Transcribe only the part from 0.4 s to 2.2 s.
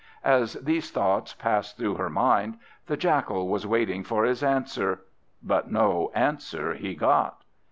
these thoughts passed through her